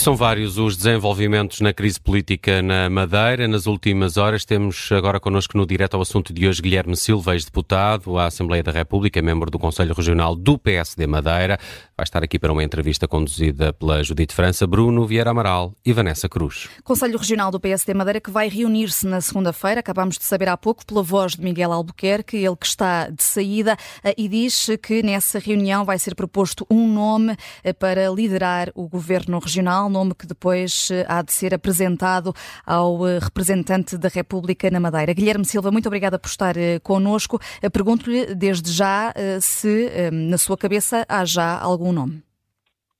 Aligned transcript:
são 0.00 0.16
vários 0.16 0.56
os 0.56 0.78
desenvolvimentos 0.78 1.60
na 1.60 1.74
crise 1.74 2.00
política 2.00 2.62
na 2.62 2.88
Madeira. 2.88 3.46
Nas 3.46 3.66
últimas 3.66 4.16
horas 4.16 4.46
temos 4.46 4.90
agora 4.92 5.20
connosco 5.20 5.58
no 5.58 5.66
direto 5.66 5.94
ao 5.94 6.00
assunto 6.00 6.32
de 6.32 6.48
hoje 6.48 6.62
Guilherme 6.62 6.96
Silva, 6.96 7.34
ex-deputado 7.34 8.16
à 8.16 8.24
Assembleia 8.24 8.62
da 8.62 8.72
República, 8.72 9.20
membro 9.20 9.50
do 9.50 9.58
Conselho 9.58 9.92
Regional 9.92 10.34
do 10.34 10.56
PSD 10.56 11.06
Madeira. 11.06 11.58
Vai 11.94 12.04
estar 12.04 12.24
aqui 12.24 12.38
para 12.38 12.50
uma 12.50 12.64
entrevista 12.64 13.06
conduzida 13.06 13.74
pela 13.74 14.02
Judite 14.02 14.34
França, 14.34 14.66
Bruno 14.66 15.06
Vieira 15.06 15.32
Amaral 15.32 15.74
e 15.84 15.92
Vanessa 15.92 16.30
Cruz. 16.30 16.66
Conselho 16.82 17.18
Regional 17.18 17.50
do 17.50 17.60
PSD 17.60 17.92
Madeira 17.92 18.22
que 18.22 18.30
vai 18.30 18.48
reunir-se 18.48 19.06
na 19.06 19.20
segunda-feira. 19.20 19.80
Acabamos 19.80 20.16
de 20.16 20.24
saber 20.24 20.48
há 20.48 20.56
pouco 20.56 20.86
pela 20.86 21.02
voz 21.02 21.32
de 21.32 21.42
Miguel 21.42 21.72
Albuquerque, 21.72 22.38
ele 22.38 22.56
que 22.56 22.66
está 22.66 23.10
de 23.10 23.22
saída 23.22 23.76
eh, 24.02 24.14
e 24.16 24.28
diz 24.28 24.70
que 24.82 25.02
nessa 25.02 25.38
reunião 25.38 25.84
vai 25.84 25.98
ser 25.98 26.14
proposto 26.14 26.66
um 26.70 26.90
nome 26.90 27.36
eh, 27.62 27.74
para 27.74 28.08
liderar 28.08 28.70
o 28.74 28.88
governo 28.88 29.38
regional 29.38 29.89
nome 29.90 30.14
que 30.14 30.26
depois 30.26 30.88
eh, 30.90 31.04
há 31.08 31.22
de 31.22 31.32
ser 31.32 31.52
apresentado 31.52 32.32
ao 32.64 33.06
eh, 33.06 33.18
representante 33.18 33.98
da 33.98 34.08
República 34.08 34.70
na 34.70 34.80
Madeira. 34.80 35.12
Guilherme 35.12 35.44
Silva, 35.44 35.70
muito 35.70 35.86
obrigada 35.86 36.18
por 36.18 36.28
estar 36.28 36.56
eh, 36.56 36.78
connosco. 36.78 37.38
Pergunto-lhe 37.72 38.34
desde 38.34 38.72
já 38.72 39.12
se 39.40 39.90
na 40.12 40.38
sua 40.38 40.56
cabeça 40.56 41.04
há 41.08 41.24
já 41.24 41.58
algum 41.58 41.92
nome. 41.92 42.22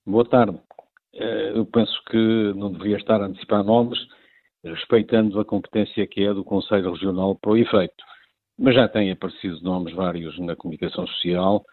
Boa 0.05 0.25
tarde. 0.25 0.59
Eu 1.13 1.65
penso 1.65 1.93
que 2.09 2.53
não 2.55 2.71
deveria 2.71 2.97
estar 2.97 3.21
a 3.21 3.25
antecipar 3.25 3.63
nomes, 3.63 3.99
respeitando 4.63 5.39
a 5.39 5.45
competência 5.45 6.07
que 6.07 6.23
é 6.23 6.33
do 6.33 6.43
Conselho 6.43 6.93
Regional 6.93 7.35
para 7.35 7.51
o 7.51 7.57
efeito. 7.57 8.03
Mas 8.57 8.75
já 8.75 8.87
têm 8.87 9.11
aparecido 9.11 9.61
nomes 9.61 9.93
vários 9.93 10.37
na 10.39 10.55
comunicação 10.55 11.05
social 11.07 11.63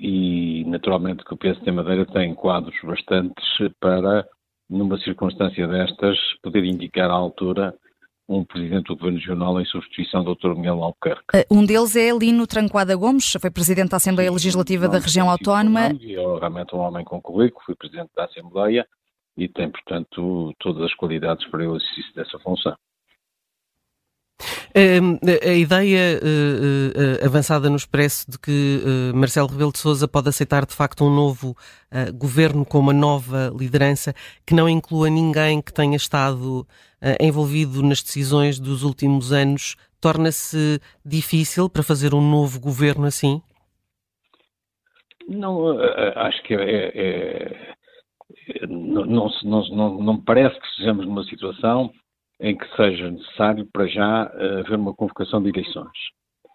e, 0.00 0.64
naturalmente, 0.66 1.24
que 1.24 1.34
o 1.34 1.36
PSD 1.36 1.72
Madeira 1.72 2.06
tem 2.06 2.34
quadros 2.34 2.76
bastantes 2.84 3.44
para 3.80 4.26
numa 4.68 4.98
circunstância 4.98 5.66
destas, 5.66 6.18
poder 6.42 6.64
indicar 6.64 7.10
à 7.10 7.14
altura 7.14 7.74
um 8.28 8.44
presidente 8.44 8.88
do 8.88 8.96
Governo 8.96 9.18
Regional 9.18 9.60
em 9.60 9.64
substituição 9.64 10.22
do 10.22 10.34
Dr. 10.34 10.54
Miguel 10.54 10.82
Albuquerque. 10.82 11.24
Uh, 11.34 11.54
um 11.54 11.64
deles 11.64 11.96
é 11.96 12.10
Lino 12.10 12.46
Tranquada 12.46 12.94
Gomes, 12.94 13.32
foi 13.40 13.50
presidente 13.50 13.88
da 13.88 13.96
Assembleia 13.96 14.28
sim, 14.28 14.34
Legislativa 14.34 14.84
não, 14.84 14.92
da 14.92 14.98
região 14.98 15.30
autónoma. 15.30 15.92
E 15.98 16.14
é 16.14 16.38
realmente 16.38 16.74
um 16.74 16.80
homem 16.80 17.04
com 17.04 17.22
currículo, 17.22 17.64
foi 17.64 17.74
presidente 17.74 18.10
da 18.14 18.24
Assembleia 18.24 18.86
e 19.34 19.48
tem, 19.48 19.70
portanto, 19.70 20.52
todas 20.58 20.82
as 20.82 20.94
qualidades 20.94 21.48
para 21.48 21.60
o 21.60 21.76
exercício 21.76 22.14
dessa 22.14 22.38
função. 22.40 22.76
A, 24.74 25.52
ideia 25.52 26.20
uh, 26.22 27.22
uh, 27.22 27.26
avançada 27.26 27.68
no 27.68 27.76
Expresso 27.76 28.30
de 28.30 28.38
que 28.38 28.82
Marcelo 29.12 29.48
Rebelo 29.48 29.72
de 29.72 29.78
Sousa 29.78 30.06
pode 30.06 30.28
aceitar 30.28 30.64
de 30.64 30.74
facto 30.74 31.04
um 31.04 31.12
novo 31.12 31.56
governo 32.14 32.64
com 32.64 32.78
uma 32.78 32.92
nova 32.92 33.52
liderança 33.58 34.14
que 34.46 34.54
não 34.54 34.68
inclua 34.68 35.10
ninguém 35.10 35.60
que 35.60 35.72
tenha 35.72 35.96
estado 35.96 36.66
envolvido 37.18 37.82
nas 37.82 38.02
decisões 38.02 38.60
dos 38.60 38.82
últimos 38.82 39.32
anos 39.32 39.76
torna-se 40.00 40.80
difícil 41.04 41.68
para 41.68 41.82
fazer 41.82 42.14
um 42.14 42.20
novo 42.20 42.60
governo 42.60 43.06
assim? 43.06 43.42
Não, 45.28 45.78
acho 46.16 46.42
que 46.44 46.54
é, 46.54 46.88
é, 46.94 47.74
é 48.62 48.66
não, 48.66 49.04
não, 49.04 49.28
não, 49.44 50.00
não, 50.00 50.24
parece 50.24 50.58
que 50.58 50.66
estejamos 50.68 51.06
numa 51.06 51.24
situação 51.24 51.92
em 52.40 52.56
que 52.56 52.76
seja 52.76 53.10
necessário, 53.10 53.66
para 53.72 53.86
já, 53.86 54.30
eh, 54.34 54.60
haver 54.60 54.78
uma 54.78 54.94
convocação 54.94 55.42
de 55.42 55.48
eleições. 55.48 55.98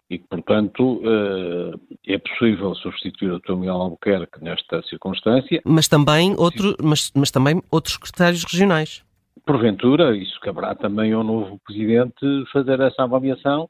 E 0.09 0.17
que, 0.17 0.27
portanto, 0.27 1.01
eh, 1.03 2.13
é 2.13 2.17
possível 2.17 2.73
substituir 2.75 3.31
o 3.31 3.39
Dr. 3.39 3.55
Miguel 3.55 3.75
Albuquerque 3.75 4.43
nesta 4.43 4.81
circunstância. 4.83 5.61
Mas 5.65 5.87
também, 5.87 6.35
outro, 6.37 6.75
mas, 6.81 7.11
mas 7.15 7.31
também 7.31 7.61
outros 7.71 7.95
secretários 7.95 8.43
regionais. 8.43 9.03
Porventura, 9.45 10.15
isso 10.15 10.39
caberá 10.39 10.73
também 10.75 11.11
ao 11.11 11.23
novo 11.23 11.59
Presidente 11.65 12.25
fazer 12.51 12.79
essa 12.79 13.03
avaliação 13.03 13.69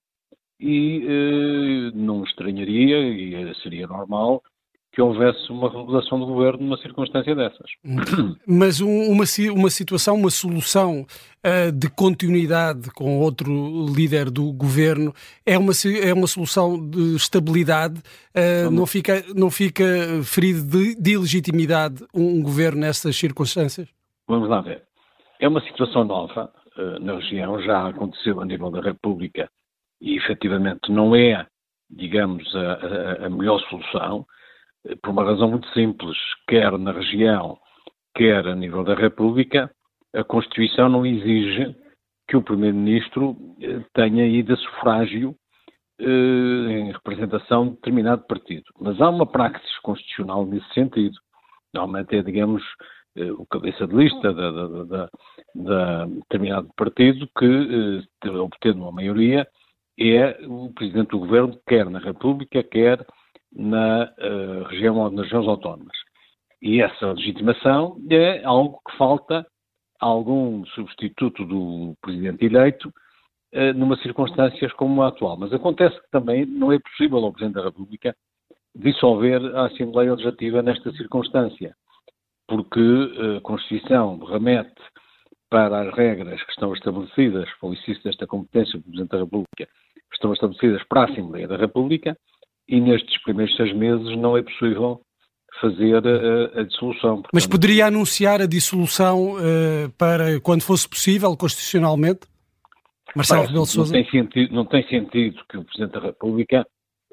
e 0.59 1.05
eh, 1.07 1.91
não 1.95 2.23
estranharia, 2.23 2.99
e 2.99 3.55
seria 3.55 3.87
normal, 3.87 4.41
que 4.93 5.01
houvesse 5.01 5.51
uma 5.51 5.69
remodelação 5.71 6.19
do 6.19 6.27
governo 6.27 6.63
numa 6.63 6.77
circunstância 6.77 7.35
dessas. 7.35 7.71
Mas 8.47 8.79
um, 8.79 9.11
uma, 9.11 9.25
uma 9.51 9.69
situação, 9.71 10.15
uma 10.15 10.29
solução 10.29 11.01
uh, 11.01 11.71
de 11.71 11.89
continuidade 11.89 12.91
com 12.91 13.19
outro 13.19 13.51
líder 13.87 14.29
do 14.29 14.53
governo 14.53 15.11
é 15.43 15.57
uma, 15.57 15.73
é 15.99 16.13
uma 16.13 16.27
solução 16.27 16.77
de 16.89 17.15
estabilidade, 17.15 17.99
uh, 17.99 18.69
não, 18.69 18.85
fica, 18.85 19.23
não 19.35 19.49
fica 19.49 19.83
ferido 20.23 20.61
de, 20.61 20.95
de 20.95 21.13
ilegitimidade 21.13 22.05
um, 22.13 22.37
um, 22.37 22.43
governo 22.43 22.81
nessas 22.81 23.15
circunstâncias? 23.15 23.89
Vamos 24.27 24.47
lá 24.47 24.61
ver. 24.61 24.83
É 25.39 25.47
uma 25.47 25.61
situação 25.61 26.03
nova 26.03 26.51
uh, 26.77 26.99
na 26.99 27.15
região, 27.15 27.59
já 27.63 27.89
aconteceu 27.89 28.39
a 28.39 28.45
nível 28.45 28.69
da 28.69 28.79
República 28.79 29.49
e 29.99 30.17
efetivamente 30.17 30.91
não 30.91 31.15
é, 31.15 31.47
digamos, 31.89 32.55
a, 32.55 32.73
a, 33.23 33.25
a 33.25 33.29
melhor 33.31 33.59
solução 33.61 34.23
por 35.01 35.11
uma 35.11 35.23
razão 35.23 35.49
muito 35.49 35.67
simples, 35.69 36.17
quer 36.47 36.77
na 36.77 36.91
região, 36.91 37.57
quer 38.15 38.47
a 38.47 38.55
nível 38.55 38.83
da 38.83 38.95
República, 38.95 39.71
a 40.13 40.23
Constituição 40.23 40.89
não 40.89 41.05
exige 41.05 41.75
que 42.27 42.37
o 42.37 42.41
Primeiro-Ministro 42.41 43.35
eh, 43.61 43.83
tenha 43.93 44.25
ido 44.25 44.53
a 44.53 44.57
sufrágio 44.57 45.35
eh, 45.99 46.05
em 46.05 46.91
representação 46.91 47.65
de 47.65 47.75
determinado 47.75 48.25
partido. 48.27 48.63
Mas 48.79 48.99
há 49.01 49.09
uma 49.09 49.25
praxis 49.25 49.79
constitucional 49.79 50.45
nesse 50.45 50.71
sentido. 50.73 51.15
Normalmente 51.73 52.15
é, 52.15 52.21
digamos, 52.21 52.63
eh, 53.15 53.31
o 53.31 53.45
cabeça 53.47 53.87
de 53.87 53.95
lista 53.95 54.33
da 54.33 56.05
determinado 56.05 56.69
partido 56.75 57.27
que, 57.37 58.29
obtendo 58.29 58.81
uma 58.81 58.91
maioria, 58.91 59.47
é 59.99 60.39
o 60.47 60.71
Presidente 60.73 61.09
do 61.09 61.19
Governo, 61.19 61.59
quer 61.67 61.89
na 61.89 61.99
República, 61.99 62.63
quer 62.63 63.05
na 63.55 64.11
uh, 64.19 64.63
região, 64.69 65.09
nas 65.11 65.25
regiões 65.25 65.47
autónomas. 65.47 65.95
E 66.61 66.81
essa 66.81 67.11
legitimação 67.11 67.97
é 68.09 68.43
algo 68.43 68.79
que 68.87 68.97
falta 68.97 69.45
a 69.99 70.05
algum 70.05 70.65
substituto 70.67 71.45
do 71.45 71.93
presidente 72.01 72.45
eleito 72.45 72.89
uh, 73.53 73.73
numa 73.75 73.97
circunstâncias 73.97 74.71
como 74.73 75.01
a 75.03 75.09
atual. 75.09 75.37
Mas 75.37 75.53
acontece 75.53 75.95
que 76.01 76.09
também 76.11 76.45
não 76.45 76.71
é 76.71 76.79
possível 76.79 77.19
ao 77.19 77.31
Presidente 77.31 77.55
da 77.55 77.65
República 77.65 78.15
dissolver 78.75 79.55
a 79.55 79.67
Assembleia 79.67 80.11
Legislativa 80.11 80.61
nesta 80.61 80.91
circunstância, 80.93 81.75
porque 82.47 82.79
uh, 82.79 83.37
a 83.37 83.41
Constituição 83.41 84.17
remete 84.19 84.81
para 85.49 85.81
as 85.81 85.93
regras 85.93 86.41
que 86.43 86.51
estão 86.51 86.73
estabelecidas, 86.73 87.47
para 87.59 87.69
o 87.69 87.73
exercício 87.73 88.03
desta 88.03 88.25
competência 88.25 88.79
do 88.79 88.85
Presidente 88.85 89.11
da 89.11 89.19
República, 89.19 89.67
que 89.67 90.15
estão 90.15 90.33
estabelecidas 90.33 90.83
para 90.87 91.01
a 91.01 91.05
Assembleia 91.05 91.47
da 91.47 91.57
República, 91.57 92.17
e 92.67 92.79
nestes 92.79 93.21
primeiros 93.23 93.55
seis 93.55 93.73
meses 93.73 94.17
não 94.17 94.37
é 94.37 94.41
possível 94.41 95.01
fazer 95.61 95.95
a, 95.95 96.59
a 96.59 96.63
dissolução. 96.63 97.15
Portanto, 97.15 97.29
Mas 97.33 97.47
poderia 97.47 97.85
anunciar 97.85 98.41
a 98.41 98.45
dissolução 98.45 99.35
uh, 99.35 99.89
para 99.97 100.39
quando 100.41 100.63
fosse 100.63 100.87
possível, 100.87 101.35
constitucionalmente? 101.37 102.21
Marcelo 103.15 103.45
Rebelo 103.45 103.65
Sousa? 103.65 103.93
Não 103.93 104.03
tem, 104.03 104.11
sentido, 104.11 104.53
não 104.53 104.65
tem 104.65 104.87
sentido 104.87 105.43
que 105.47 105.57
o 105.57 105.63
Presidente 105.63 105.93
da 105.93 105.99
República 105.99 106.65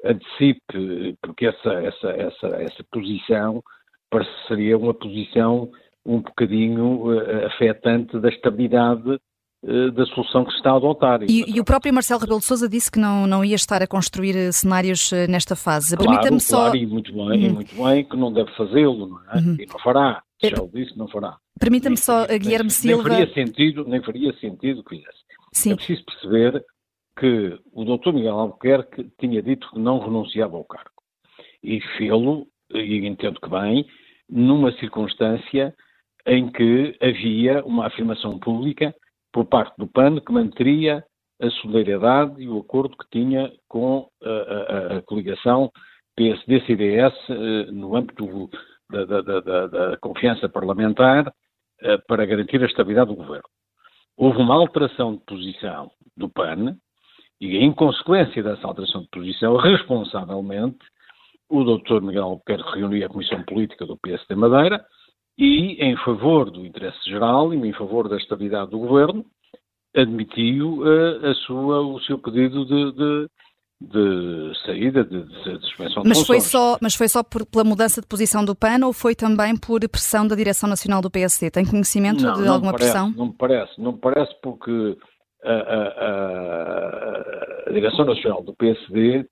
antecipe, 0.03 1.15
porque 1.21 1.45
essa, 1.45 1.73
essa, 1.73 2.09
essa, 2.09 2.47
essa 2.57 2.83
posição 2.91 3.63
pareceria 4.09 4.77
uma 4.77 4.93
posição 4.93 5.71
um 6.05 6.19
bocadinho 6.19 7.13
uh, 7.13 7.45
afetante 7.45 8.19
da 8.19 8.29
estabilidade 8.29 9.13
eh, 9.13 9.19
da 9.63 10.05
solução 10.07 10.43
que 10.43 10.51
se 10.51 10.57
está 10.57 10.71
a 10.71 10.75
adotar. 10.75 11.21
E, 11.23 11.55
e, 11.55 11.59
o 11.59 11.63
próprio 11.63 11.93
Marcelo 11.93 12.19
Rebelo 12.19 12.39
de 12.39 12.45
Sousa 12.45 12.67
disse 12.67 12.91
que 12.91 12.97
não, 12.97 13.27
não 13.27 13.45
ia 13.45 13.55
estar 13.55 13.81
a 13.83 13.87
construir 13.87 14.35
eh, 14.35 14.51
cenários 14.51 15.13
eh, 15.13 15.27
nesta 15.27 15.55
fase. 15.55 15.95
Claro, 15.95 16.09
Permita-me 16.09 16.39
só... 16.39 16.57
Claro, 16.63 16.77
e 16.77 16.87
muito 16.87 17.13
bem, 17.13 17.45
e 17.45 17.49
muito 17.49 17.75
bem, 17.75 18.03
que 18.03 18.17
não 18.17 18.33
deve 18.33 18.51
fazê-lo, 18.55 19.07
não 19.07 19.19
é? 19.31 19.37
Uhum. 19.37 19.57
E 19.59 19.65
não 19.67 19.79
fará. 19.79 20.23
Já 20.41 20.63
o 20.63 20.67
disse, 20.67 20.97
não 20.97 21.07
fará. 21.07 21.37
Permita-me 21.59 21.95
só, 21.95 22.25
nem, 22.25 22.39
Guilherme 22.39 22.63
nem, 22.63 22.69
Silva... 22.71 23.09
Nem 23.09 23.19
faria 23.19 23.33
sentido, 23.33 23.85
nem 23.87 24.01
faria 24.01 24.33
sentido 24.39 24.83
que 24.83 24.95
fizesse. 24.95 25.19
Sim. 25.53 25.73
É 25.73 25.75
preciso 25.75 26.05
perceber 26.05 26.65
que 27.19 27.59
o 27.71 27.85
Dr. 27.85 28.13
Miguel 28.13 28.39
Albuquerque 28.39 29.11
tinha 29.19 29.43
dito 29.43 29.69
que 29.69 29.79
não 29.79 29.99
renunciava 29.99 30.57
ao 30.57 30.63
cargo. 30.63 30.89
E 31.63 31.79
fê-lo, 31.99 32.47
e 32.73 33.05
entendo 33.05 33.39
que 33.39 33.49
bem, 33.49 33.85
numa 34.27 34.71
circunstância 34.79 35.75
em 36.25 36.51
que 36.51 36.97
havia 36.99 37.63
uma 37.63 37.85
afirmação 37.85 38.39
pública 38.39 38.95
por 39.31 39.45
parte 39.45 39.73
do 39.77 39.87
PAN 39.87 40.19
que 40.19 40.31
manteria 40.31 41.03
a 41.41 41.49
solidariedade 41.49 42.41
e 42.41 42.47
o 42.47 42.59
acordo 42.59 42.95
que 42.95 43.09
tinha 43.09 43.51
com 43.67 44.07
a, 44.23 44.29
a, 44.29 44.97
a 44.97 45.01
coligação 45.01 45.71
PSD-CDS 46.15 47.13
eh, 47.29 47.71
no 47.71 47.95
âmbito 47.95 48.49
da, 48.89 49.05
da, 49.05 49.21
da, 49.21 49.67
da, 49.67 49.97
confiança 49.97 50.49
parlamentar 50.49 51.33
eh, 51.81 51.97
para 52.07 52.25
garantir 52.25 52.61
a 52.61 52.67
estabilidade 52.67 53.09
do 53.09 53.15
governo. 53.15 53.47
Houve 54.17 54.39
uma 54.39 54.55
alteração 54.55 55.15
de 55.15 55.23
posição 55.25 55.89
do 56.15 56.29
PAN 56.29 56.75
e, 57.39 57.57
em 57.57 57.73
consequência 57.73 58.43
dessa 58.43 58.67
alteração 58.67 59.01
de 59.01 59.09
posição, 59.09 59.55
responsavelmente, 59.57 60.85
o 61.49 61.63
Dr. 61.63 62.01
Miguel 62.01 62.23
Albuquerque 62.23 62.79
reuniu 62.79 63.05
a 63.05 63.09
Comissão 63.09 63.43
Política 63.43 63.85
do 63.85 63.97
PSD 63.97 64.35
Madeira 64.35 64.85
e, 65.37 65.83
em 65.83 65.95
favor 65.97 66.51
do 66.51 66.65
interesse 66.65 67.09
geral 67.09 67.53
e 67.53 67.57
em 67.57 67.73
favor 67.73 68.07
da 68.07 68.17
estabilidade 68.17 68.71
do 68.71 68.79
governo, 68.79 69.25
admitiu 69.95 70.81
uh, 70.81 71.27
a 71.27 71.33
sua, 71.35 71.81
o 71.81 71.99
seu 72.01 72.17
pedido 72.17 72.65
de, 72.65 72.91
de, 72.93 73.27
de 73.81 74.53
saída, 74.65 75.03
de, 75.03 75.23
de, 75.23 75.59
suspensão 75.67 76.03
mas 76.05 76.19
de 76.19 76.25
foi 76.25 76.39
só 76.39 76.77
Mas 76.81 76.95
foi 76.95 77.07
só 77.09 77.23
por, 77.23 77.45
pela 77.45 77.63
mudança 77.63 78.01
de 78.01 78.07
posição 78.07 78.45
do 78.45 78.55
PAN 78.55 78.85
ou 78.85 78.93
foi 78.93 79.15
também 79.15 79.57
por 79.57 79.79
pressão 79.89 80.27
da 80.27 80.35
direção 80.35 80.69
nacional 80.69 81.01
do 81.01 81.11
PSD? 81.11 81.51
Tem 81.51 81.65
conhecimento 81.65 82.23
não, 82.23 82.33
de 82.33 82.41
não 82.41 82.53
alguma 82.53 82.71
parece, 82.71 82.91
pressão? 82.91 83.13
Não 83.15 83.25
me 83.27 83.33
parece, 83.37 83.81
não 83.81 83.91
me 83.93 83.99
parece 83.99 84.33
porque 84.41 84.97
a, 85.43 85.51
a, 85.51 85.87
a, 86.07 87.63
a 87.67 87.73
direção 87.73 88.05
nacional 88.05 88.43
do 88.43 88.55
PSD 88.55 89.25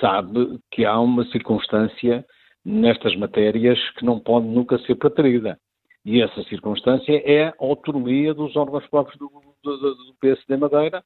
sabe 0.00 0.58
que 0.70 0.84
há 0.84 0.98
uma 0.98 1.24
circunstância 1.26 2.24
nestas 2.66 3.14
matérias 3.14 3.78
que 3.90 4.04
não 4.04 4.18
pode 4.18 4.46
nunca 4.48 4.76
ser 4.80 4.96
preterida. 4.96 5.56
E 6.04 6.20
essa 6.20 6.42
circunstância 6.44 7.22
é 7.24 7.48
a 7.48 7.54
autonomia 7.60 8.34
dos 8.34 8.56
órgãos 8.56 8.84
próprios 8.88 9.16
do, 9.18 9.30
do, 9.62 9.76
do 9.78 10.14
PSD 10.20 10.56
Madeira 10.56 11.02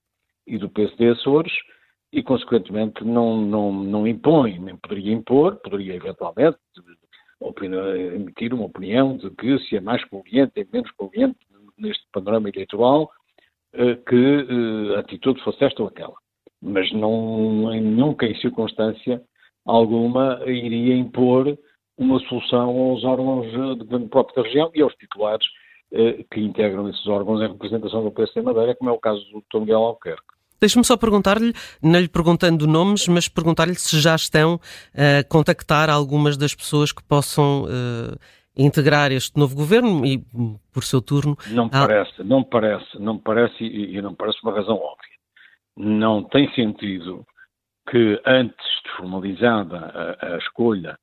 e 0.47 0.57
do 0.57 0.71
PSD 0.71 1.11
Açores 1.11 1.53
e, 2.11 2.23
consequentemente, 2.23 3.05
não, 3.05 3.37
não, 3.37 3.73
não 3.73 4.07
impõe, 4.07 4.59
nem 4.59 4.75
poderia 4.77 5.13
impor, 5.13 5.57
poderia 5.57 5.95
eventualmente 5.95 6.59
emitir 8.15 8.55
uma 8.55 8.65
opinião 8.65 9.17
de 9.19 9.31
que 9.31 9.59
se 9.61 9.77
é 9.77 9.81
mais 9.81 10.03
conveniente 10.07 10.53
ou 10.61 10.67
menos 10.73 10.91
conveniente 10.93 11.39
neste 11.79 12.05
panorama 12.11 12.49
eleitoral 12.49 13.11
eh, 13.75 13.97
que 13.97 14.17
eh, 14.17 14.97
a 14.97 15.01
atitude 15.01 15.43
fosse 15.43 15.65
esta 15.65 15.83
ou 15.83 15.89
aquela. 15.89 16.15
Mas 16.61 16.91
não, 16.93 17.73
nunca 17.81 18.27
em 18.27 18.35
circunstância 18.41 19.23
alguma 19.67 20.41
iria 20.47 20.97
impor 20.97 21.57
uma 21.99 22.19
solução 22.21 22.69
aos 22.71 23.05
órgãos 23.05 23.47
de 23.51 23.85
governo 23.85 24.09
próprio 24.09 24.37
da 24.37 24.49
região 24.49 24.71
e 24.75 24.81
aos 24.81 24.95
titulares 24.95 25.47
eh, 25.93 26.25
que 26.33 26.41
integram 26.41 26.89
esses 26.89 27.07
órgãos 27.07 27.43
em 27.43 27.49
representação 27.49 28.03
do 28.03 28.11
PSD 28.11 28.43
Madeira, 28.43 28.75
como 28.75 28.91
é 28.91 28.93
o 28.93 28.99
caso 28.99 29.21
do 29.33 29.41
Dr. 29.41 29.61
Miguel 29.61 29.83
Albuquerque. 29.83 30.23
Deixe-me 30.61 30.85
só 30.85 30.97
perguntar-lhe, 30.97 31.53
não 31.83 31.99
lhe 31.99 32.09
perguntando 32.09 32.67
nomes, 32.67 33.09
mas 33.09 33.29
perguntar-lhe 33.29 33.75
se 33.75 33.99
já 33.99 34.15
estão 34.15 34.61
a 34.95 35.25
contactar 35.25 35.89
algumas 35.89 36.37
das 36.37 36.55
pessoas 36.55 36.93
que 36.93 37.03
possam 37.03 37.65
uh, 37.65 38.19
integrar 38.55 39.11
este 39.11 39.39
novo 39.39 39.57
governo 39.57 40.05
e, 40.05 40.23
por 40.73 40.85
seu 40.85 41.01
turno. 41.01 41.37
Não 41.51 41.65
me 41.65 41.71
parece, 41.71 42.23
não 42.23 42.45
parece, 42.45 42.99
não 42.99 43.19
parece 43.19 43.65
e, 43.65 43.97
e 43.97 44.03
não 44.03 44.15
parece 44.15 44.39
uma 44.43 44.53
razão 44.53 44.77
óbvia. 44.77 45.19
Não 45.77 46.23
tem 46.25 46.53
sentido 46.55 47.25
que 47.91 48.21
antes 48.25 48.67
de 48.85 48.91
formalizada 48.97 49.79
a, 50.21 50.35
a 50.35 50.39
escolha 50.39 50.97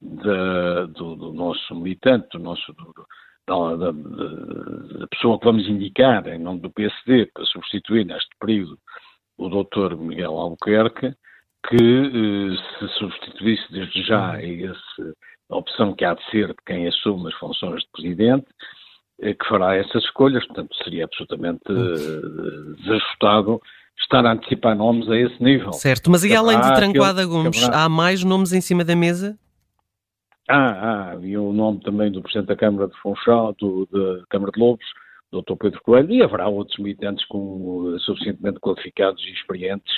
do, 0.00 1.16
do, 1.16 1.32
nosso 1.32 1.74
militante, 1.74 2.28
do 2.32 2.38
nosso, 2.38 2.72
do, 2.74 2.94
da, 3.46 3.76
da, 3.76 3.92
da, 3.92 5.06
pessoa 5.08 5.38
que 5.38 5.44
vamos 5.44 5.68
indicar 5.68 6.26
em 6.28 6.38
nome 6.38 6.60
do 6.60 6.70
PSD 6.70 7.26
para 7.26 7.44
substituir 7.46 8.04
neste 8.06 8.30
período 8.38 8.78
o 9.36 9.48
Dr. 9.48 9.96
Miguel 9.96 10.36
Albuquerque, 10.38 11.14
que 11.68 11.76
eh, 11.76 12.78
se 12.78 12.88
substituísse 12.98 13.72
desde 13.72 14.02
já 14.02 14.40
esse, 14.42 15.14
a 15.50 15.56
opção 15.56 15.94
que 15.94 16.04
há 16.04 16.14
de 16.14 16.24
ser 16.30 16.48
de 16.48 16.56
quem 16.66 16.86
assume 16.88 17.28
as 17.28 17.34
funções 17.34 17.82
de 17.82 17.88
Presidente, 17.92 18.46
eh, 19.20 19.34
que 19.34 19.46
fará 19.48 19.76
essas 19.76 20.04
escolhas, 20.04 20.44
portanto 20.46 20.74
seria 20.82 21.04
absolutamente 21.04 21.62
eh, 21.68 22.82
desajustado 22.82 23.60
estar 24.00 24.24
a 24.24 24.32
antecipar 24.32 24.76
nomes 24.76 25.08
a 25.08 25.16
esse 25.16 25.42
nível. 25.42 25.72
Certo, 25.72 26.10
mas 26.10 26.24
e 26.24 26.34
além 26.34 26.60
de 26.60 26.74
Tranquada 26.74 27.24
Gomes, 27.26 27.62
há 27.68 27.88
mais 27.88 28.24
nomes 28.24 28.52
em 28.52 28.60
cima 28.60 28.84
da 28.84 28.96
mesa? 28.96 29.38
Ah, 30.48 31.12
ah, 31.12 31.18
e 31.20 31.36
o 31.36 31.52
nome 31.52 31.80
também 31.80 32.10
do 32.10 32.22
Presidente 32.22 32.48
da 32.48 32.56
Câmara 32.56 32.88
de 32.88 32.98
Funchal, 33.02 33.54
do, 33.58 33.86
da 33.92 34.24
Câmara 34.30 34.50
de 34.50 34.58
Lobos, 34.58 34.86
Dr. 35.30 35.56
Pedro 35.60 35.82
Coelho, 35.82 36.10
e 36.10 36.22
haverá 36.22 36.48
outros 36.48 36.78
militantes 36.78 37.22
com, 37.26 37.82
uh, 37.82 38.00
suficientemente 38.00 38.58
qualificados 38.58 39.22
e 39.24 39.32
experientes 39.32 39.92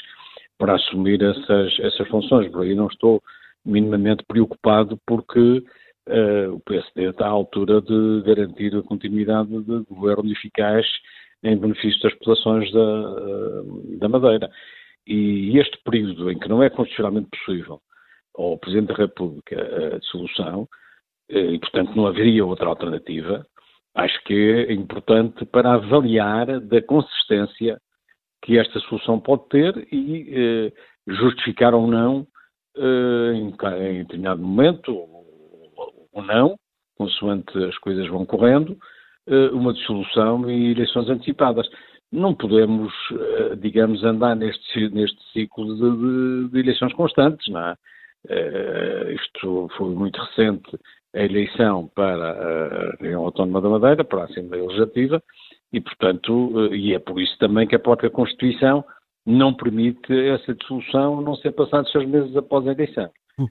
para 0.59 0.75
assumir 0.75 1.23
essas, 1.23 1.79
essas 1.79 2.09
funções. 2.09 2.51
Por 2.51 2.63
aí 2.63 2.75
não 2.75 2.89
estou 2.89 3.23
minimamente 3.65 4.25
preocupado 4.27 4.99
porque 5.07 5.63
uh, 6.09 6.53
o 6.53 6.61
PSD 6.61 7.11
está 7.11 7.27
à 7.27 7.31
altura 7.31 7.81
de 7.81 8.23
garantir 8.27 8.75
a 8.77 8.83
continuidade 8.83 9.51
de 9.51 9.85
governo 9.89 10.33
eficaz 10.33 10.85
em 11.43 11.57
benefício 11.57 12.01
das 12.03 12.15
populações 12.15 12.71
da, 12.73 13.63
da 13.99 14.09
Madeira. 14.09 14.51
E 15.07 15.59
este 15.59 15.79
período 15.85 16.31
em 16.31 16.39
que 16.39 16.49
não 16.49 16.63
é 16.63 16.71
constitucionalmente 16.71 17.29
possível 17.31 17.81
ao 18.37 18.59
Presidente 18.59 18.89
da 18.89 18.95
República 18.95 19.95
a 19.95 19.99
dissolução, 19.99 20.69
eh, 21.29 21.53
e 21.53 21.59
portanto 21.59 21.95
não 21.95 22.07
haveria 22.07 22.45
outra 22.45 22.67
alternativa, 22.69 23.47
acho 23.95 24.23
que 24.25 24.35
é 24.69 24.73
importante 24.73 25.45
para 25.47 25.75
avaliar 25.75 26.61
da 26.61 26.83
consistência 26.83 27.81
que 28.43 28.59
esta 28.59 28.79
solução 28.81 29.21
pode 29.21 29.49
ter 29.49 29.89
e 29.93 30.29
eh, 30.33 30.73
justificar 31.07 31.75
ou 31.75 31.87
não, 31.87 32.27
eh, 32.77 33.33
em, 33.35 33.51
determinado 34.03 34.41
momento, 34.41 34.95
ou, 36.13 36.23
não, 36.23 36.57
consoante 36.97 37.57
as 37.65 37.77
coisas 37.79 38.07
vão 38.09 38.25
correndo, 38.25 38.77
uma 39.53 39.73
dissolução 39.73 40.51
e 40.51 40.73
eleições 40.73 41.09
antecipadas. 41.09 41.69
Não 42.11 42.35
podemos, 42.35 42.93
eh, 43.13 43.57
digamos, 43.57 44.03
andar 44.03 44.35
neste, 44.35 44.89
neste 44.89 45.17
ciclo 45.33 45.75
de, 45.77 46.47
de, 46.47 46.53
de 46.53 46.59
eleições 46.59 46.93
constantes, 46.95 47.47
não 47.49 47.61
é? 47.61 47.77
Uh, 48.29 49.13
isto 49.13 49.69
foi 49.79 49.95
muito 49.95 50.21
recente, 50.21 50.79
a 51.15 51.23
eleição 51.23 51.91
para 51.95 52.33
a 52.33 52.97
Região 53.01 53.25
Autónoma 53.25 53.63
da 53.63 53.69
Madeira, 53.71 54.05
para 54.05 54.23
a 54.23 54.25
Assembleia 54.25 54.65
Legislativa, 54.65 55.23
e, 55.73 55.81
portanto, 55.81 56.31
uh, 56.31 56.75
e 56.75 56.93
é 56.93 56.99
por 56.99 57.21
isso 57.21 57.37
também 57.39 57.67
que 57.67 57.75
a 57.75 57.79
própria 57.79 58.11
Constituição 58.11 58.85
não 59.25 59.55
permite 59.55 60.13
essa 60.13 60.55
dissolução 60.55 61.21
não 61.23 61.35
ser 61.37 61.53
passados 61.53 61.91
seis 61.93 62.07
meses 62.07 62.37
após 62.37 62.67
a 62.67 62.73
eleição. 62.73 63.11
Hum. 63.39 63.47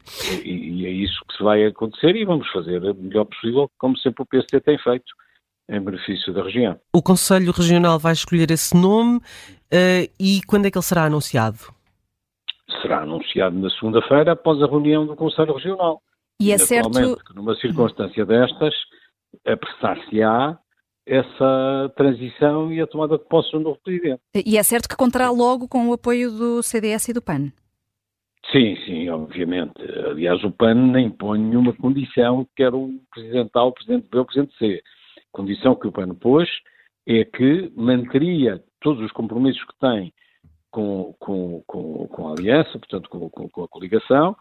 E, 0.45 0.81
e, 0.81 0.85
é 0.85 0.91
isso 0.91 1.19
que 1.27 1.37
se 1.37 1.43
vai 1.43 1.65
acontecer 1.65 2.15
e 2.15 2.25
vamos 2.25 2.47
fazer 2.51 2.83
o 2.83 2.93
melhor 2.93 3.25
possível, 3.25 3.69
como 3.77 3.97
sempre 3.97 4.21
o 4.21 4.25
PSD 4.25 4.59
tem 4.59 4.77
feito, 4.77 5.11
em 5.69 5.79
benefício 5.79 6.33
da 6.33 6.43
região. 6.43 6.79
O 6.93 7.01
Conselho 7.01 7.51
Regional 7.51 7.99
vai 7.99 8.13
escolher 8.13 8.49
esse 8.51 8.75
nome 8.75 9.17
uh, 9.17 10.11
e 10.19 10.41
quando 10.47 10.65
é 10.65 10.71
que 10.71 10.77
ele 10.77 10.85
será 10.85 11.05
anunciado? 11.05 11.59
será 12.81 13.01
anunciado 13.01 13.57
na 13.57 13.69
segunda-feira 13.71 14.33
após 14.33 14.61
a 14.61 14.65
reunião 14.65 15.05
do 15.05 15.15
Conselho 15.15 15.53
Regional. 15.53 16.01
E 16.41 16.51
é 16.51 16.57
certo 16.57 17.17
que 17.25 17.35
numa 17.35 17.55
circunstância 17.55 18.25
destas, 18.25 18.73
apressar-se-á 19.45 20.57
essa 21.05 21.91
transição 21.97 22.71
e 22.71 22.79
a 22.79 22.87
tomada 22.87 23.17
de 23.17 23.25
posse 23.25 23.51
do 23.51 23.59
novo 23.59 23.79
Presidente. 23.83 24.21
E 24.45 24.57
é 24.57 24.63
certo 24.63 24.87
que 24.87 24.95
contará 24.95 25.29
logo 25.31 25.67
com 25.67 25.89
o 25.89 25.93
apoio 25.93 26.31
do 26.31 26.63
CDS 26.63 27.09
e 27.09 27.13
do 27.13 27.21
PAN? 27.21 27.51
Sim, 28.51 28.77
sim, 28.85 29.09
obviamente. 29.09 29.81
Aliás, 30.09 30.43
o 30.43 30.51
PAN 30.51 30.75
nem 30.75 31.09
põe 31.09 31.39
nenhuma 31.39 31.73
condição, 31.73 32.47
quer 32.55 32.73
o 32.73 32.89
Presidente 33.11 33.51
A, 33.55 33.63
o 33.63 33.71
Presidente 33.71 34.07
B 34.09 34.17
ou 34.17 34.23
o 34.23 34.25
Presidente 34.25 34.57
C. 34.57 34.81
Condição 35.31 35.75
que 35.75 35.87
o 35.87 35.91
PAN 35.91 36.13
pôs 36.15 36.49
é 37.07 37.23
que 37.25 37.71
manteria 37.75 38.63
todos 38.79 39.03
os 39.03 39.11
compromissos 39.11 39.63
que 39.63 39.77
tem 39.79 40.13
com, 40.71 41.15
com, 41.19 41.63
com, 41.65 42.07
com 42.07 42.27
a 42.27 42.31
aliança, 42.31 42.77
portanto 42.77 43.09
com, 43.09 43.29
com, 43.29 43.63
a 43.63 43.67
coligação, 43.67 44.35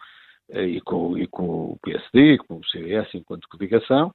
eh, 0.50 0.66
e 0.66 0.80
com, 0.80 1.16
e 1.16 1.26
com 1.26 1.72
o 1.72 1.78
PSD, 1.82 2.38
com 2.38 2.56
o 2.56 2.66
CDS 2.66 3.08
enquanto 3.14 3.48
coligação, 3.48 4.08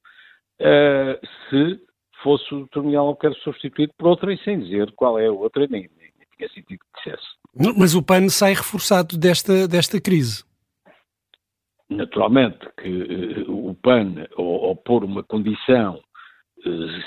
uh, 0.61 1.27
se 1.49 1.79
fosse 2.21 2.53
o 2.53 2.65
Dr. 2.65 2.81
Miguel 2.81 3.01
Albuquerque 3.01 3.41
substituído 3.41 3.93
por 3.97 4.07
outra 4.07 4.33
e 4.33 4.37
sem 4.43 4.59
dizer 4.59 4.91
qual 4.95 5.19
é 5.19 5.27
a 5.27 5.31
outra, 5.31 5.67
nem, 5.67 5.89
nem, 5.97 6.11
nem 6.17 6.27
tinha 6.37 6.49
sentido 6.49 6.79
que 6.79 7.03
dissesse. 7.03 7.27
Mas 7.77 7.95
o 7.95 8.03
PAN 8.03 8.29
sai 8.29 8.53
reforçado 8.53 9.17
desta, 9.17 9.67
desta 9.67 9.99
crise. 9.99 10.43
Naturalmente 11.89 12.59
que 12.81 13.43
uh, 13.47 13.69
o 13.69 13.75
PAN, 13.75 14.25
ao, 14.37 14.65
ao 14.65 14.75
pôr 14.75 15.03
uma 15.03 15.23
condição, 15.23 15.99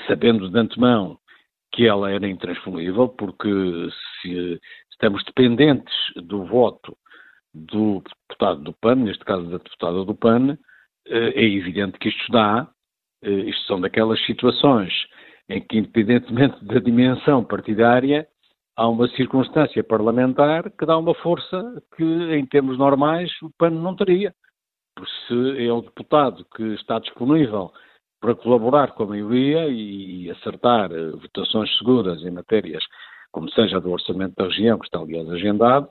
sabendo 0.06 0.48
de 0.48 0.58
antemão 0.58 1.18
que 1.72 1.86
ela 1.86 2.10
era 2.10 2.26
intransponível, 2.26 3.08
porque 3.08 3.48
se 4.20 4.60
estamos 4.90 5.22
dependentes 5.24 5.94
do 6.16 6.44
voto 6.44 6.96
do 7.52 8.02
deputado 8.28 8.62
do 8.62 8.72
PAN, 8.72 8.96
neste 8.96 9.24
caso 9.24 9.44
da 9.44 9.58
deputada 9.58 10.04
do 10.04 10.14
PAN, 10.14 10.58
eh, 11.06 11.32
é 11.34 11.44
evidente 11.44 11.98
que 11.98 12.08
isto 12.08 12.32
dá, 12.32 12.68
eh, 13.22 13.30
isto 13.30 13.66
são 13.66 13.80
daquelas 13.80 14.24
situações 14.26 14.92
em 15.48 15.60
que, 15.60 15.78
independentemente 15.78 16.64
da 16.64 16.80
dimensão 16.80 17.44
partidária, 17.44 18.26
há 18.76 18.88
uma 18.88 19.08
circunstância 19.08 19.82
parlamentar 19.82 20.70
que 20.70 20.84
dá 20.84 20.98
uma 20.98 21.14
força 21.14 21.82
que, 21.96 22.04
em 22.04 22.44
termos 22.46 22.78
normais, 22.78 23.30
o 23.42 23.50
PAN 23.58 23.70
não 23.70 23.96
teria. 23.96 24.34
Porque 24.94 25.12
se 25.28 25.66
é 25.66 25.72
o 25.72 25.82
deputado 25.82 26.44
que 26.54 26.62
está 26.74 26.98
disponível 26.98 27.70
para 28.26 28.34
colaborar 28.34 28.90
com 28.90 29.04
a 29.04 29.06
maioria 29.06 29.68
e 29.68 30.28
acertar 30.32 30.90
eh, 30.90 31.10
votações 31.10 31.70
seguras 31.78 32.20
em 32.24 32.30
matérias 32.32 32.82
como 33.30 33.48
seja 33.50 33.80
do 33.80 33.92
orçamento 33.92 34.34
da 34.34 34.46
região, 34.46 34.80
que 34.80 34.86
está 34.86 34.98
aliás 34.98 35.30
agendado, 35.30 35.86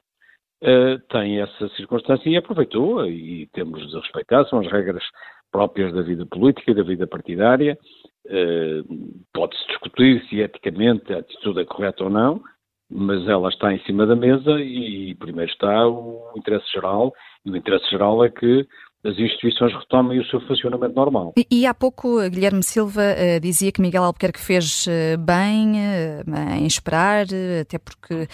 uh, 0.63 0.99
tem 1.09 1.39
essa 1.39 1.69
circunstância 1.77 2.27
e 2.27 2.35
aproveitou 2.35 3.05
e 3.05 3.47
temos 3.53 3.87
de 3.87 3.95
respeitar, 3.95 4.43
são 4.47 4.59
as 4.59 4.67
regras 4.69 5.03
próprias 5.49 5.93
da 5.93 6.01
vida 6.01 6.25
política 6.25 6.71
e 6.71 6.73
da 6.73 6.83
vida 6.83 7.07
partidária. 7.07 7.77
Uh, 8.25 9.13
Pode-se 9.31 9.65
discutir 9.67 10.25
se 10.27 10.39
eticamente 10.41 11.13
a 11.13 11.19
atitude 11.19 11.61
é 11.61 11.65
correta 11.65 12.03
ou 12.03 12.09
não, 12.09 12.41
mas 12.89 13.25
ela 13.29 13.47
está 13.47 13.71
em 13.71 13.79
cima 13.83 14.05
da 14.05 14.15
mesa 14.15 14.59
e 14.59 15.15
primeiro 15.15 15.51
está 15.51 15.87
o 15.87 16.33
interesse 16.35 16.69
geral, 16.73 17.13
e 17.45 17.51
o 17.51 17.55
interesse 17.55 17.89
geral 17.91 18.25
é 18.25 18.29
que 18.29 18.67
as 19.05 19.17
instituições 19.19 19.71
retomem 19.73 20.19
o 20.19 20.25
seu 20.25 20.41
funcionamento 20.41 20.95
normal. 20.95 21.33
E, 21.37 21.45
e 21.51 21.65
há 21.65 21.73
pouco 21.73 22.27
Guilherme 22.29 22.63
Silva 22.63 23.01
uh, 23.01 23.39
dizia 23.39 23.71
que 23.71 23.81
Miguel 23.81 24.03
Albuquerque 24.03 24.39
fez 24.39 24.87
uh, 24.87 25.17
bem 25.19 25.73
uh, 25.73 26.57
em 26.59 26.65
esperar, 26.65 27.25
até 27.61 27.77
porque 27.77 28.27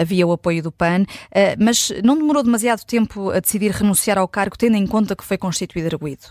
havia 0.00 0.26
o 0.26 0.32
apoio 0.32 0.62
do 0.62 0.70
PAN, 0.70 1.04
mas 1.58 1.90
não 2.04 2.16
demorou 2.16 2.42
demasiado 2.42 2.84
tempo 2.86 3.30
a 3.30 3.40
decidir 3.40 3.70
renunciar 3.70 4.18
ao 4.18 4.28
cargo, 4.28 4.56
tendo 4.56 4.76
em 4.76 4.86
conta 4.86 5.16
que 5.16 5.24
foi 5.24 5.36
constituído 5.36 5.88
arguído? 5.94 6.22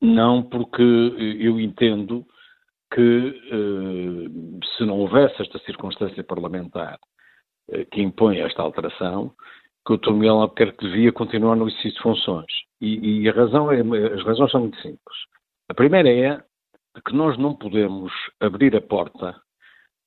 Não, 0.00 0.42
porque 0.42 0.82
eu 0.82 1.60
entendo 1.60 2.24
que 2.92 3.34
se 4.76 4.84
não 4.84 4.98
houvesse 4.98 5.40
esta 5.40 5.58
circunstância 5.60 6.24
parlamentar 6.24 6.98
que 7.92 8.02
impõe 8.02 8.40
esta 8.40 8.62
alteração, 8.62 9.32
que 9.86 9.92
o 9.92 9.96
Dr. 9.96 10.12
Miguel 10.12 10.40
Albuquerque 10.40 10.84
devia 10.86 11.12
continuar 11.12 11.56
no 11.56 11.68
exercício 11.68 11.96
de 11.96 12.02
funções. 12.02 12.52
E, 12.80 13.22
e 13.22 13.28
a 13.28 13.32
razão 13.32 13.70
é, 13.70 13.80
as 13.80 14.24
razões 14.24 14.50
são 14.50 14.60
muito 14.60 14.76
simples. 14.76 15.16
A 15.68 15.74
primeira 15.74 16.08
é 16.08 16.42
que 17.06 17.14
nós 17.14 17.38
não 17.38 17.54
podemos 17.54 18.12
abrir 18.40 18.76
a 18.76 18.80
porta 18.80 19.40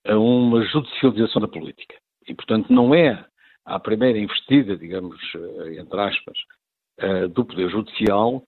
a 0.06 0.18
uma 0.18 0.64
judicialização 0.66 1.42
da 1.42 1.48
política. 1.48 1.96
E, 2.28 2.34
portanto, 2.34 2.72
não 2.72 2.94
é 2.94 3.26
a 3.66 3.80
primeira 3.80 4.20
investida, 4.20 4.76
digamos, 4.76 5.18
eh, 5.36 5.80
entre 5.80 6.00
aspas, 6.00 6.38
eh, 6.98 7.28
do 7.28 7.46
Poder 7.46 7.70
Judicial 7.70 8.44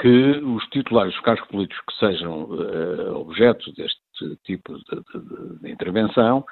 que 0.00 0.38
os 0.38 0.64
titulares 0.68 1.12
dos 1.12 1.22
cargos 1.22 1.46
políticos 1.48 1.84
que 1.86 2.06
sejam 2.06 2.44
uh, 2.44 3.14
objeto 3.14 3.72
deste 3.74 4.00
tipo 4.42 4.74
de, 4.74 4.84
de, 4.84 5.58
de 5.60 5.70
intervenção 5.70 6.44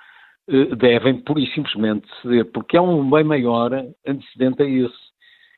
devem, 0.76 1.20
pura 1.22 1.40
e 1.40 1.46
simplesmente, 1.54 2.08
ceder, 2.22 2.50
porque 2.52 2.76
há 2.76 2.82
um 2.82 3.08
bem 3.08 3.24
maior 3.24 3.72
antecedente 4.06 4.62
a 4.62 4.66
esse. 4.66 5.10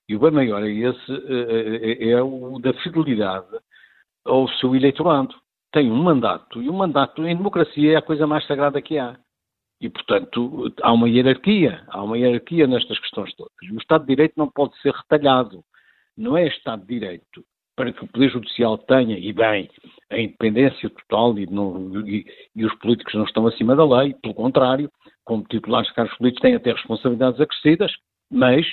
E 0.08 0.16
o 0.16 0.20
bem 0.20 0.30
maior 0.30 0.62
é 0.62 0.70
esse, 0.70 1.12
uh, 1.12 2.02
é 2.10 2.22
o 2.22 2.58
da 2.58 2.72
fidelidade 2.74 3.58
ao 4.24 4.48
seu 4.48 4.74
eleitorado. 4.74 5.34
Tem 5.72 5.90
um 5.90 6.02
mandato, 6.02 6.60
e 6.60 6.68
o 6.68 6.72
mandato 6.72 7.26
em 7.26 7.36
democracia 7.36 7.92
é 7.92 7.96
a 7.96 8.02
coisa 8.02 8.26
mais 8.26 8.46
sagrada 8.46 8.82
que 8.82 8.98
há. 8.98 9.16
E, 9.80 9.88
portanto, 9.88 10.72
há 10.82 10.92
uma 10.92 11.08
hierarquia, 11.08 11.82
há 11.88 12.02
uma 12.02 12.16
hierarquia 12.16 12.66
nestas 12.66 12.98
questões 13.00 13.34
todas. 13.34 13.52
O 13.72 13.78
Estado 13.78 14.02
de 14.02 14.08
Direito 14.08 14.34
não 14.36 14.48
pode 14.48 14.78
ser 14.80 14.92
retalhado. 14.92 15.64
Não 16.16 16.36
é 16.36 16.46
Estado 16.46 16.82
de 16.82 16.88
Direito 16.88 17.44
para 17.82 17.92
que 17.92 18.04
o 18.04 18.06
Poder 18.06 18.30
Judicial 18.30 18.78
tenha, 18.78 19.18
e 19.18 19.32
bem, 19.32 19.68
a 20.08 20.16
independência 20.16 20.88
total 20.88 21.36
e, 21.36 21.46
não, 21.46 22.06
e, 22.06 22.24
e, 22.54 22.64
os 22.64 22.72
políticos 22.76 23.12
não 23.14 23.24
estão 23.24 23.44
acima 23.44 23.74
da 23.74 23.84
lei, 23.84 24.14
pelo 24.22 24.34
contrário, 24.34 24.88
como 25.24 25.42
titulares 25.42 25.88
de 25.88 25.94
cargos 25.94 26.16
políticos 26.16 26.42
têm 26.42 26.54
até 26.54 26.70
responsabilidades 26.70 27.40
acrescidas, 27.40 27.90
mas 28.30 28.64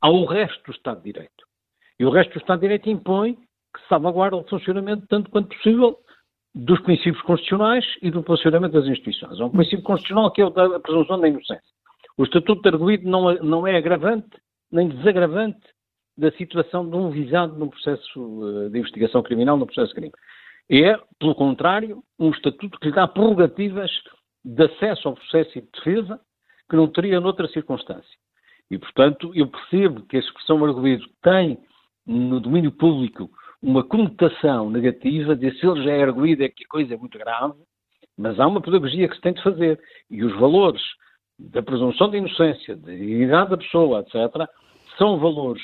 há 0.00 0.08
o 0.08 0.24
resto 0.24 0.64
do 0.64 0.72
Estado 0.72 1.02
de 1.02 1.12
Direito. 1.12 1.44
E 2.00 2.06
o 2.06 2.10
resto 2.10 2.32
do 2.32 2.38
Estado 2.38 2.60
de 2.60 2.62
Direito 2.62 2.88
impõe 2.88 3.34
que 3.34 3.86
salvaguarde 3.86 4.36
o 4.36 4.44
funcionamento, 4.44 5.06
tanto 5.08 5.30
quanto 5.30 5.54
possível, 5.54 5.98
dos 6.54 6.80
princípios 6.80 7.20
constitucionais 7.20 7.84
e 8.00 8.10
do 8.10 8.22
funcionamento 8.22 8.80
das 8.80 8.86
instituições. 8.86 9.38
Há 9.38 9.44
um 9.44 9.50
princípio 9.50 9.82
constitucional 9.82 10.30
que 10.30 10.40
é 10.40 10.46
o 10.46 10.48
da 10.48 10.80
presunção 10.80 11.20
da 11.20 11.28
inocência. 11.28 11.60
O 12.16 12.24
Estatuto 12.24 12.62
de 12.62 12.68
Arguído 12.70 13.06
não, 13.06 13.34
não 13.42 13.66
é 13.66 13.76
agravante 13.76 14.38
nem 14.72 14.88
desagravante 14.88 15.73
da 16.16 16.30
situação 16.32 16.88
de 16.88 16.96
um 16.96 17.10
visado 17.10 17.58
num 17.58 17.68
processo 17.68 18.66
eh, 18.66 18.68
de 18.70 18.78
investigação 18.78 19.22
criminal, 19.22 19.56
num 19.56 19.66
processo 19.66 19.88
de 19.88 19.94
crime. 19.94 20.12
É, 20.70 20.98
pelo 21.18 21.34
contrário, 21.34 22.02
um 22.18 22.30
estatuto 22.30 22.78
que 22.78 22.88
lhe 22.88 22.94
dá 22.94 23.06
prerrogativas 23.06 23.90
de 24.44 24.64
acesso 24.64 25.08
ao 25.08 25.14
processo 25.14 25.58
e 25.58 25.60
de 25.60 25.68
defesa 25.74 26.20
que 26.68 26.76
não 26.76 26.88
teria 26.88 27.20
noutra 27.20 27.48
circunstância. 27.48 28.18
E, 28.70 28.78
portanto, 28.78 29.30
eu 29.34 29.46
percebo 29.46 30.02
que 30.06 30.16
a 30.16 30.20
expressão 30.20 30.64
arguído 30.64 31.04
tem 31.22 31.58
no 32.06 32.40
domínio 32.40 32.72
público 32.72 33.30
uma 33.62 33.82
conotação 33.82 34.70
negativa 34.70 35.34
de 35.34 35.50
se 35.58 35.66
ele 35.66 35.84
já 35.84 35.92
é 35.92 36.02
arguído 36.02 36.44
é 36.44 36.48
que 36.48 36.64
a 36.64 36.68
coisa 36.68 36.94
é 36.94 36.96
muito 36.96 37.18
grave, 37.18 37.54
mas 38.16 38.38
há 38.38 38.46
uma 38.46 38.60
pedagogia 38.60 39.08
que 39.08 39.16
se 39.16 39.20
tem 39.20 39.32
de 39.32 39.42
fazer. 39.42 39.80
E 40.10 40.22
os 40.22 40.34
valores 40.38 40.82
da 41.38 41.62
presunção 41.62 42.10
de 42.10 42.18
inocência, 42.18 42.76
da 42.76 42.92
dignidade 42.92 43.50
da 43.50 43.56
pessoa, 43.56 44.00
etc., 44.00 44.48
são 44.96 45.18
valores 45.18 45.62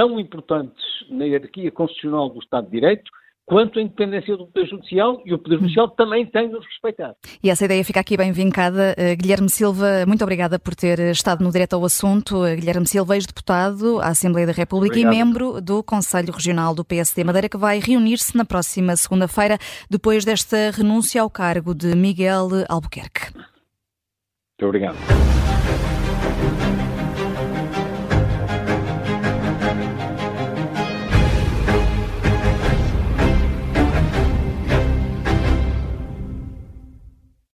tão 0.00 0.18
importantes 0.18 0.82
na 1.10 1.26
hierarquia 1.26 1.70
constitucional 1.70 2.30
do 2.30 2.38
Estado 2.38 2.64
de 2.64 2.70
Direito 2.70 3.10
quanto 3.44 3.78
a 3.78 3.82
independência 3.82 4.34
do 4.34 4.46
Poder 4.46 4.66
Judicial 4.66 5.20
e 5.26 5.34
o 5.34 5.38
Poder 5.38 5.58
Judicial 5.58 5.90
também 5.90 6.24
tem 6.24 6.46
de 6.46 6.54
nos 6.54 6.64
respeitar. 6.64 7.14
E 7.42 7.50
essa 7.50 7.66
ideia 7.66 7.84
fica 7.84 8.00
aqui 8.00 8.16
bem 8.16 8.32
vincada. 8.32 8.94
Uh, 8.96 9.14
Guilherme 9.20 9.50
Silva, 9.50 10.06
muito 10.06 10.22
obrigada 10.22 10.58
por 10.58 10.74
ter 10.74 10.98
estado 11.10 11.44
no 11.44 11.50
direto 11.50 11.74
ao 11.74 11.84
assunto. 11.84 12.44
Uh, 12.44 12.56
Guilherme 12.56 12.86
Silva, 12.86 13.16
ex-deputado 13.16 14.00
à 14.00 14.08
Assembleia 14.08 14.46
da 14.46 14.52
República 14.54 14.94
Obrigado. 14.94 15.12
e 15.12 15.18
membro 15.18 15.60
do 15.60 15.82
Conselho 15.82 16.32
Regional 16.32 16.74
do 16.74 16.84
PSD 16.84 17.24
Madeira, 17.24 17.48
que 17.48 17.58
vai 17.58 17.78
reunir-se 17.78 18.34
na 18.34 18.44
próxima 18.46 18.96
segunda-feira, 18.96 19.58
depois 19.90 20.24
desta 20.24 20.70
renúncia 20.70 21.20
ao 21.20 21.28
cargo 21.28 21.74
de 21.74 21.94
Miguel 21.94 22.48
Albuquerque. 22.68 23.34
Muito 23.34 24.66
obrigado. 24.66 25.59